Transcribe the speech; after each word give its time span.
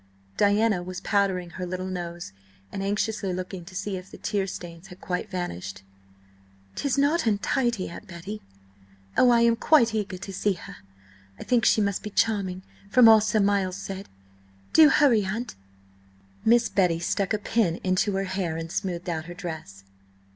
Diana 0.35 0.81
was 0.81 0.99
powdering 0.99 1.51
her 1.51 1.65
little 1.67 1.85
nose, 1.85 2.33
and 2.71 2.81
anxiously 2.81 3.31
looking 3.31 3.63
to 3.65 3.75
see 3.75 3.97
if 3.97 4.09
the 4.09 4.17
tear 4.17 4.47
stains 4.47 4.87
had 4.87 4.99
quite 4.99 5.29
vanished. 5.29 5.83
"'Tis 6.73 6.97
not 6.97 7.27
untidy, 7.27 7.87
Aunt 7.87 8.07
Betty. 8.07 8.41
Oh, 9.15 9.29
I 9.29 9.41
am 9.41 9.55
quite 9.55 9.93
eager 9.93 10.17
to 10.17 10.33
see 10.33 10.53
her–I 10.53 11.43
think 11.43 11.65
she 11.65 11.81
must 11.81 12.01
be 12.01 12.09
charming, 12.09 12.63
from 12.89 13.07
all 13.07 13.21
Sir 13.21 13.39
Miles 13.41 13.75
said. 13.77 14.09
Do 14.73 14.89
hurry, 14.89 15.23
aunt!" 15.23 15.53
Miss 16.43 16.67
Betty 16.67 16.97
stuck 16.97 17.31
a 17.31 17.37
pin 17.37 17.75
into 17.83 18.13
her 18.15 18.23
hair 18.23 18.57
and 18.57 18.71
smoothed 18.71 19.07
out 19.07 19.25
her 19.25 19.35
dress. 19.35 19.83